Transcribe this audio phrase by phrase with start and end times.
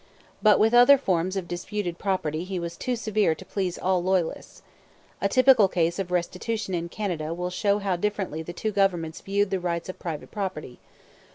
[0.41, 4.63] But with other forms of disputed property he was too severe to please all Loyalists.
[5.21, 9.51] A typical case of restitution in Canada will show how differently the two governments viewed
[9.51, 10.79] the rights of private property.